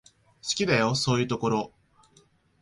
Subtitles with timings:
[0.41, 1.73] 好きだよ、そういうところ。